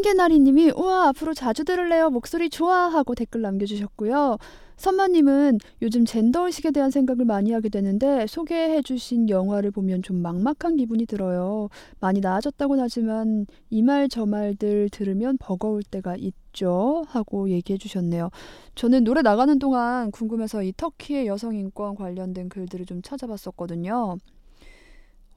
한계나리님이 0.01 0.71
우와 0.75 1.07
앞으로 1.09 1.33
자주 1.33 1.63
들을래요 1.63 2.09
목소리 2.11 2.49
좋아 2.49 2.87
하고 2.87 3.15
댓글 3.15 3.41
남겨주셨고요. 3.41 4.37
선마님은 4.75 5.57
요즘 5.81 6.05
젠더 6.05 6.45
의식에 6.45 6.69
대한 6.69 6.91
생각을 6.91 7.25
많이 7.25 7.51
하게 7.51 7.69
되는데 7.69 8.27
소개해주신 8.27 9.29
영화를 9.29 9.71
보면 9.71 10.03
좀 10.03 10.21
막막한 10.21 10.75
기분이 10.77 11.07
들어요. 11.07 11.69
많이 11.99 12.19
나아졌다곤 12.19 12.79
하지만 12.79 13.47
이 13.71 13.81
말 13.81 14.07
저 14.09 14.25
말들 14.27 14.89
들으면 14.91 15.37
버거울 15.39 15.81
때가 15.81 16.15
있죠 16.17 17.03
하고 17.07 17.49
얘기해주셨네요. 17.49 18.29
저는 18.75 19.03
노래 19.03 19.23
나가는 19.23 19.57
동안 19.57 20.11
궁금해서 20.11 20.61
이 20.61 20.73
터키의 20.77 21.25
여성 21.25 21.55
인권 21.55 21.95
관련된 21.95 22.49
글들을 22.49 22.85
좀 22.85 23.01
찾아봤었거든요. 23.01 24.17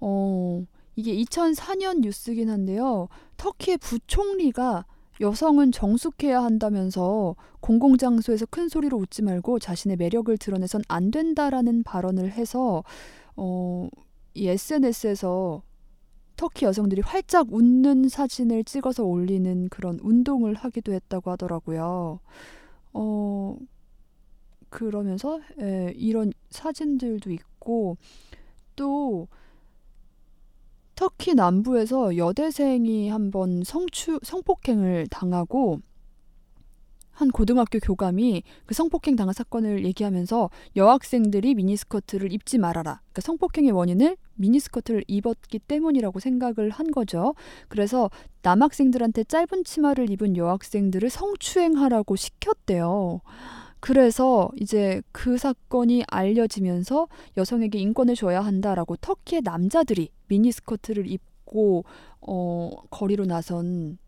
어. 0.00 0.62
이게 0.96 1.14
2004년 1.16 2.00
뉴스긴 2.00 2.50
한데요. 2.50 3.08
터키의 3.36 3.78
부총리가 3.78 4.84
여성은 5.20 5.72
정숙해야 5.72 6.42
한다면서 6.42 7.36
공공장소에서 7.60 8.46
큰 8.46 8.68
소리로 8.68 8.96
웃지 8.96 9.22
말고 9.22 9.58
자신의 9.58 9.98
매력을 9.98 10.36
드러내선 10.38 10.82
안 10.88 11.10
된다라는 11.10 11.82
발언을 11.82 12.32
해서 12.32 12.82
어, 13.36 13.88
이 14.34 14.48
SNS에서 14.48 15.62
터키 16.36 16.64
여성들이 16.64 17.02
활짝 17.02 17.52
웃는 17.52 18.08
사진을 18.08 18.64
찍어서 18.64 19.04
올리는 19.04 19.68
그런 19.68 19.98
운동을 20.02 20.54
하기도 20.54 20.94
했다고 20.94 21.30
하더라고요. 21.32 22.20
어, 22.94 23.56
그러면서 24.70 25.40
예, 25.60 25.92
이런 25.96 26.32
사진들도 26.48 27.30
있고 27.30 27.98
또 28.74 29.28
터키 31.00 31.34
남부에서 31.34 32.18
여대생이 32.18 33.08
한번 33.08 33.62
성추 33.64 34.20
성폭행을 34.22 35.06
당하고 35.10 35.80
한 37.10 37.30
고등학교 37.30 37.78
교감이 37.78 38.42
그 38.66 38.74
성폭행 38.74 39.16
당한 39.16 39.32
사건을 39.32 39.86
얘기하면서 39.86 40.50
여학생들이 40.76 41.54
미니스커트를 41.54 42.34
입지 42.34 42.58
말아라. 42.58 43.00
그러니까 43.00 43.22
성폭행의 43.22 43.70
원인을 43.70 44.18
미니스커트를 44.34 45.04
입었기 45.08 45.60
때문이라고 45.60 46.20
생각을 46.20 46.68
한 46.68 46.90
거죠. 46.90 47.34
그래서 47.68 48.10
남학생들한테 48.42 49.24
짧은 49.24 49.64
치마를 49.64 50.10
입은 50.10 50.36
여학생들을 50.36 51.08
성추행하라고 51.08 52.16
시켰대요. 52.16 53.22
그래서 53.80 54.50
이제 54.60 55.02
그 55.10 55.38
사건이 55.38 56.04
알려지면서 56.08 57.08
여성에게 57.36 57.78
인권을 57.78 58.14
줘야 58.14 58.42
한다라고 58.42 58.96
터키의 58.96 59.42
남자들이 59.42 60.10
미니스커트를 60.28 61.10
입고 61.10 61.84
어, 62.20 62.70
거리로 62.90 63.24
나선 63.24 63.98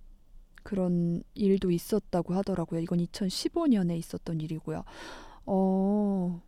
그런 0.62 1.22
일도 1.34 1.70
있었다고 1.70 2.34
하더라고요. 2.34 2.80
이건 2.80 2.98
2015년에 2.98 3.96
있었던 3.98 4.40
일이고요. 4.40 4.84
어, 5.46 6.42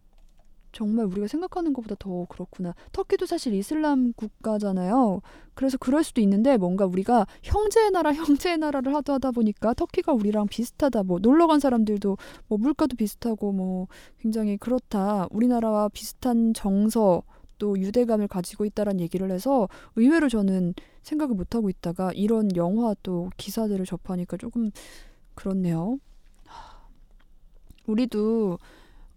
정말 0.75 1.07
우리가 1.07 1.29
생각하는 1.29 1.73
것보다 1.73 1.95
더 1.99 2.27
그렇구나. 2.29 2.75
터키도 2.93 3.27
사실 3.27 3.55
이슬람 3.55 4.13
국가잖아요. 4.13 5.23
그래서 5.55 5.79
그럴 5.79 6.03
수도 6.03 6.21
있는데 6.21 6.57
뭔가 6.57 6.85
우리가 6.85 7.27
형제의 7.43 7.93
나라, 7.93 8.11
형제의 8.13 8.59
나라를 8.59 8.95
하다 8.95 9.15
하다 9.15 9.31
보니까 9.31 9.73
터키가 9.73 10.13
우리랑 10.13 10.49
비슷하다. 10.49 11.05
뭐 11.05 11.21
놀러 11.21 11.47
간 11.47 11.61
사람들도 11.61 12.19
뭐 12.49 12.59
물가도 12.59 12.97
비슷하고 12.97 13.53
뭐 13.53 13.87
굉장히 14.19 14.57
그렇다. 14.57 15.29
우리나라와 15.31 15.89
비슷한 15.89 16.53
정서 16.53 17.23
또 17.59 17.79
유대감을 17.79 18.27
가지고 18.27 18.65
있다란 18.65 19.01
얘기를 19.01 19.31
해서 19.31 19.69
의외로 19.95 20.29
저는 20.29 20.75
생각을 21.03 21.37
못 21.37 21.55
하고 21.55 21.71
있다가 21.71 22.11
이런 22.15 22.49
영화 22.57 22.95
또 23.03 23.31
기사들을 23.37 23.87
접하니까 23.87 24.37
조금 24.37 24.71
그렇네요. 25.37 25.99
우리도 27.87 28.59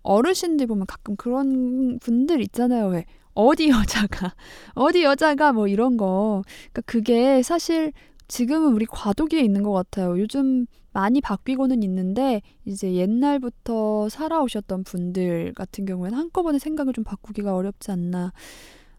어르신들 0.07 0.67
보면 0.67 0.85
가끔 0.87 1.15
그런 1.15 1.99
분들 1.99 2.41
있잖아요. 2.41 2.87
왜 2.87 3.05
어디 3.33 3.69
여자가 3.69 4.33
어디 4.75 5.03
여자가 5.03 5.53
뭐 5.53 5.67
이런 5.67 5.97
거. 5.97 6.43
그러니까 6.71 6.81
그게 6.85 7.43
사실 7.43 7.91
지금은 8.27 8.73
우리 8.73 8.85
과도기에 8.85 9.41
있는 9.41 9.63
것 9.63 9.71
같아요. 9.71 10.19
요즘 10.19 10.65
많이 10.91 11.21
바뀌고는 11.21 11.83
있는데 11.83 12.41
이제 12.65 12.93
옛날부터 12.93 14.09
살아오셨던 14.09 14.83
분들 14.83 15.53
같은 15.53 15.85
경우에는 15.85 16.17
한꺼번에 16.17 16.57
생각을 16.57 16.93
좀 16.93 17.03
바꾸기가 17.03 17.55
어렵지 17.55 17.91
않나 17.91 18.33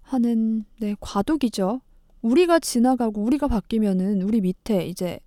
하는 0.02 0.64
네 0.78 0.94
과도기죠. 1.00 1.80
우리가 2.22 2.58
지나가고 2.60 3.22
우리가 3.22 3.48
바뀌면은 3.48 4.22
우리 4.22 4.40
밑에 4.40 4.86
이제 4.86 5.18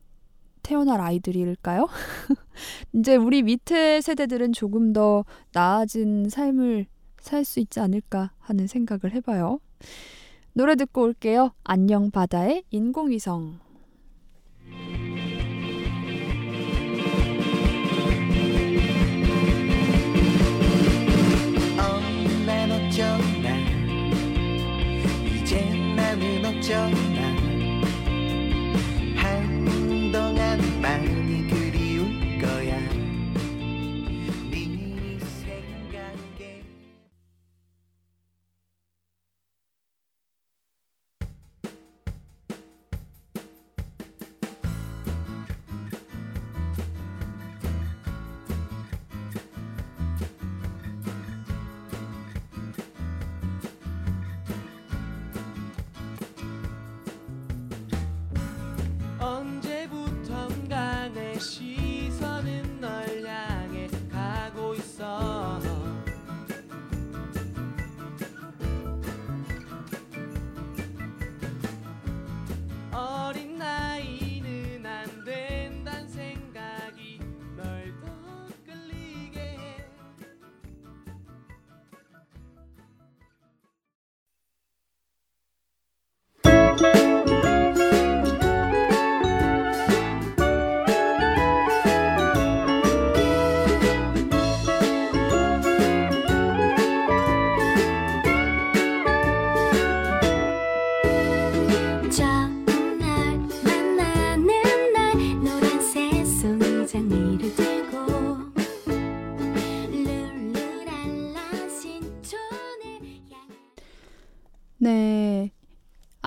태어날 0.63 1.02
아이들일까요? 1.02 1.88
이제 2.93 3.15
우리 3.15 3.43
밑에 3.43 4.02
세대들은 4.02 4.54
조금 4.54 4.93
더 4.93 5.26
나아진 5.54 6.30
삶을 6.30 6.88
살 7.21 7.45
수 7.45 7.60
있지 7.60 7.80
않을까 7.80 8.32
하는 8.39 8.67
생각을 8.67 9.13
해봐요. 9.15 9.60
노래 10.54 10.76
듣고 10.76 11.04
올게요. 11.04 11.52
안녕 11.63 12.12
바다의 12.12 12.63
인공위성. 12.71 13.71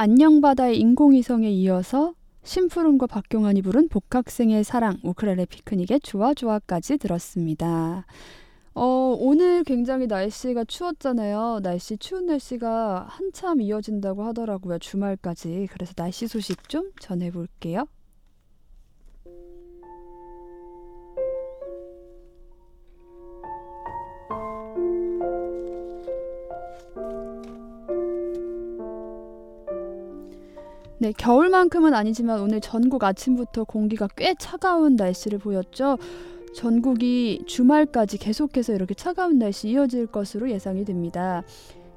안녕바다의 0.05 0.79
인공위성에 0.81 1.49
이어서 1.49 2.13
심푸름과 2.43 3.07
박경환이 3.07 3.63
부른 3.63 3.89
복학생의 3.89 4.63
사랑 4.63 4.99
우크렐레 5.03 5.47
피크닉의 5.47 6.01
좋아 6.01 6.35
좋아까지 6.35 6.99
들었습니다. 6.99 8.05
어, 8.75 9.17
오늘 9.19 9.65
굉장히 9.65 10.07
날씨가 10.07 10.65
추웠잖아요. 10.65 11.61
날씨 11.63 11.97
추운 11.97 12.27
날씨가 12.27 13.07
한참 13.09 13.63
이어진다고 13.63 14.25
하더라고요. 14.25 14.79
주말까지. 14.79 15.69
그래서 15.71 15.95
날씨 15.95 16.27
소식 16.29 16.69
좀 16.69 16.91
전해볼게요. 17.01 17.87
네, 31.05 31.13
겨울만큼은 31.13 31.93
아니지만 31.93 32.41
오늘 32.41 32.63
전국 32.63 33.05
아침부터 33.05 33.65
공기가 33.65 34.09
꽤 34.17 34.35
차가운 34.39 34.97
날씨를 34.97 35.39
보였죠. 35.39 35.99
전국이 36.55 37.43
주말까지 37.47 38.17
계속해서 38.17 38.73
이렇게 38.73 38.95
차가운 38.95 39.39
날씨 39.39 39.69
이어질 39.69 40.07
것으로 40.07 40.51
예상이 40.51 40.87
됩니다. 40.87 41.43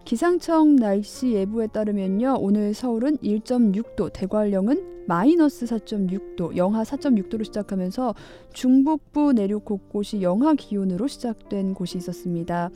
기상청 0.04 0.76
날씨 0.76 1.32
예보에 1.32 1.67
따르면요. 1.67 2.36
오늘 2.41 2.74
서울은 2.74 3.15
1.6도, 3.20 4.12
대관령은 4.12 5.06
마이너스 5.08 5.65
4.6도, 5.65 6.58
영하 6.58 6.84
4.6도로 6.84 7.46
시작하면서 7.46 8.13
중북부 8.52 9.32
내륙 9.32 9.63
곳곳이 9.63 10.22
영하 10.22 10.54
기온으로 10.54 11.08
시작된 11.08 11.76
곳이 11.76 11.98
있었습니다. 11.98 12.72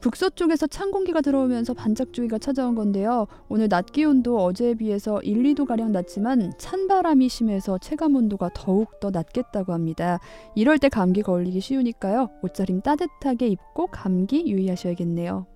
북서쪽에서 0.00 0.66
찬 0.66 0.90
공기가 0.90 1.20
들어오면서 1.20 1.74
반짝주기가 1.74 2.38
찾아온 2.38 2.74
건데요. 2.74 3.26
오늘 3.48 3.68
낮 3.68 3.92
기온도 3.92 4.38
어제에 4.38 4.74
비해서 4.74 5.20
1, 5.22 5.42
2도 5.42 5.66
가량 5.66 5.92
낮지만 5.92 6.52
찬 6.58 6.86
바람이 6.86 7.28
심해서 7.28 7.78
체감 7.78 8.14
온도가 8.14 8.50
더욱 8.54 9.00
더 9.00 9.10
낮겠다고 9.10 9.72
합니다. 9.72 10.20
이럴 10.54 10.78
때 10.78 10.88
감기 10.88 11.22
걸리기 11.22 11.60
쉬우니까요. 11.60 12.30
옷차림 12.42 12.82
따뜻하게 12.82 13.48
입고 13.48 13.88
감기 13.88 14.46
유의하셔야겠네요. 14.46 15.46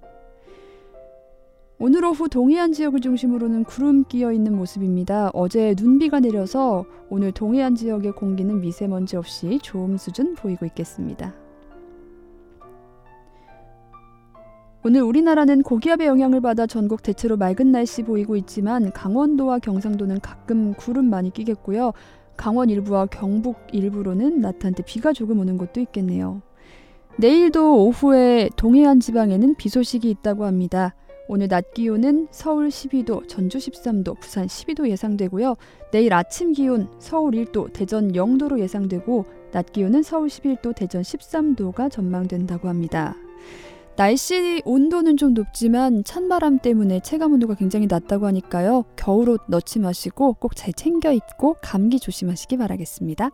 오늘 1.83 2.05
오후 2.05 2.29
동해안 2.29 2.72
지역을 2.72 3.00
중심으로는 3.00 3.64
구름 3.64 4.05
끼어 4.05 4.33
있는 4.33 4.55
모습입니다. 4.55 5.31
어제 5.33 5.74
눈비가 5.79 6.20
내려서 6.20 6.85
오늘 7.09 7.33
동해안 7.33 7.74
지역의 7.74 8.12
공기는 8.12 8.61
미세먼지 8.61 9.16
없이 9.16 9.59
좋음 9.62 9.96
수준 9.96 10.35
보이고 10.35 10.66
있겠습니다. 10.66 11.35
오늘 14.83 15.03
우리나라는 15.03 15.62
고기압의 15.62 16.07
영향을 16.07 16.40
받아 16.40 16.66
전국 16.66 17.03
대체로 17.03 17.37
맑은 17.37 17.71
날씨 17.71 18.03
보이고 18.03 18.35
있지만 18.37 18.90
강원도와 18.93 19.59
경상도는 19.59 20.21
가끔 20.21 20.73
구름 20.73 21.11
많이 21.11 21.31
끼겠고요. 21.31 21.93
강원 22.38 22.71
일부와 22.71 23.05
경북 23.05 23.59
일부로는 23.73 24.40
낮한테 24.40 24.83
비가 24.85 25.12
조금 25.12 25.38
오는 25.38 25.59
곳도 25.59 25.81
있겠네요. 25.81 26.40
내일도 27.19 27.85
오후에 27.85 28.49
동해안 28.57 29.01
지방에는 29.01 29.57
비 29.57 29.69
소식이 29.69 30.09
있다고 30.09 30.47
합니다. 30.47 30.95
오늘 31.29 31.49
낮 31.49 31.75
기온은 31.75 32.29
서울 32.31 32.69
12도, 32.69 33.29
전주 33.29 33.59
13도, 33.59 34.19
부산 34.19 34.47
12도 34.47 34.88
예상되고요. 34.88 35.57
내일 35.93 36.14
아침 36.14 36.55
기온 36.55 36.88
서울 36.99 37.33
1도, 37.33 37.71
대전 37.75 38.12
0도로 38.12 38.59
예상되고 38.59 39.27
낮 39.53 39.73
기온은 39.73 40.03
서울 40.03 40.29
11도, 40.29 40.75
대전 40.75 41.03
13도가 41.03 41.90
전망된다고 41.90 42.69
합니다. 42.69 43.14
날씨 44.00 44.62
온도는 44.64 45.18
좀 45.18 45.34
높지만 45.34 46.04
찬바람 46.04 46.60
때문에 46.60 47.00
체감 47.00 47.34
온도가 47.34 47.54
굉장히 47.54 47.86
낮다고 47.86 48.24
하니까요. 48.24 48.84
겨울옷 48.96 49.42
넣지 49.48 49.78
마시고 49.78 50.32
꼭 50.40 50.56
잘 50.56 50.72
챙겨 50.72 51.12
입고 51.12 51.56
감기 51.60 52.00
조심하시기 52.00 52.56
바라겠습니다. 52.56 53.28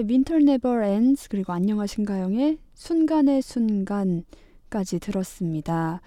의 0.00 0.06
Winter 0.08 0.42
Never 0.42 0.82
Ends 0.82 1.28
그리고 1.28 1.52
안녕하신가영의 1.52 2.56
순간의 2.72 3.42
순간까지 3.42 4.98
들었습니다. 4.98 6.00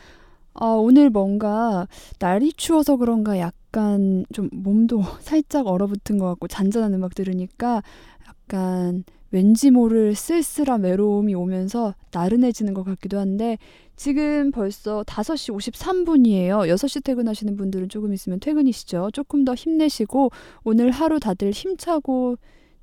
어, 0.55 0.67
오늘 0.67 1.11
뭔가 1.11 1.87
날이 2.17 2.53
추워서 2.53 2.97
그런가 2.97 3.37
약간 3.37 4.25
좀 4.33 4.49
몸도 4.51 5.03
살짝 5.21 5.67
얼어붙은 5.67 6.17
것 6.17 6.25
같고 6.25 6.47
잔잔한 6.47 6.93
음악 6.95 7.13
들으니까 7.13 7.83
약간 8.27 9.03
왠지 9.29 9.69
모를 9.69 10.15
쓸쓸한 10.15 10.81
외로움이 10.81 11.35
오면서 11.35 11.93
나른해지는 12.11 12.73
것 12.73 12.83
같기도 12.83 13.19
한데 13.19 13.59
지금 13.95 14.49
벌써 14.51 15.03
5시 15.03 15.55
53분이에요. 15.55 16.67
6시 16.67 17.03
퇴근하시는 17.03 17.55
분들은 17.57 17.89
조금 17.89 18.11
있으면 18.13 18.39
퇴근이시죠. 18.39 19.11
조금 19.13 19.45
더 19.45 19.53
힘내시고 19.53 20.31
오늘 20.63 20.89
하루 20.89 21.19
다들 21.19 21.51
힘차고 21.51 22.37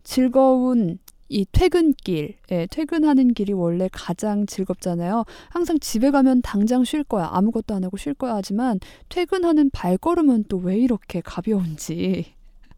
즐거운 0.04 0.98
이 1.28 1.46
퇴근길, 1.52 2.34
예, 2.50 2.66
퇴근하는 2.70 3.34
길이 3.34 3.52
원래 3.52 3.88
가장 3.92 4.46
즐겁잖아요. 4.46 5.24
항상 5.48 5.78
집에 5.78 6.10
가면 6.10 6.42
당장 6.42 6.84
쉴 6.84 7.04
거야. 7.04 7.28
아무것도 7.32 7.74
안 7.74 7.84
하고 7.84 7.96
쉴 7.96 8.14
거야 8.14 8.34
하지만 8.34 8.80
퇴근하는 9.08 9.70
발걸음은 9.70 10.44
또 10.48 10.58
왜 10.58 10.76
이렇게 10.78 11.20
가벼운지. 11.20 12.26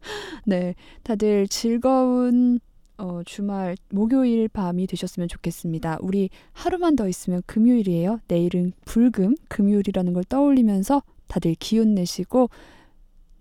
네, 0.45 0.75
다들 1.03 1.47
즐거운 1.47 2.59
어, 2.97 3.21
주말 3.25 3.75
목요일 3.89 4.47
밤이 4.49 4.87
되셨으면 4.87 5.27
좋겠습니다. 5.27 5.97
우리 6.01 6.29
하루만 6.53 6.95
더 6.95 7.07
있으면 7.07 7.41
금요일이에요. 7.47 8.19
내일은 8.27 8.73
불금 8.85 9.35
금요일이라는 9.49 10.13
걸 10.13 10.23
떠올리면서 10.25 11.01
다들 11.27 11.55
기운 11.59 11.95
내시고 11.95 12.49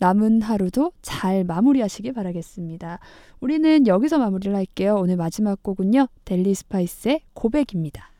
남은 0.02 0.42
하루도 0.42 0.90
잘 1.00 1.44
마무리하시길 1.44 2.12
바라겠습니다. 2.12 2.98
우리는 3.38 3.86
여기서 3.86 4.18
마무리를 4.18 4.52
할게요. 4.52 4.96
오늘 4.98 5.14
마지막 5.16 5.62
곡은요. 5.62 6.08
델리 6.24 6.56
스파이스의 6.56 7.20
고백입니다. 7.34 8.10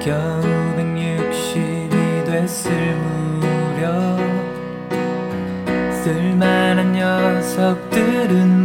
겨우 0.00 0.40
160이 0.78 2.24
됐을 2.24 2.72
무렵 2.96 4.18
쓸만한 6.02 6.92
녀석들은 6.94 8.58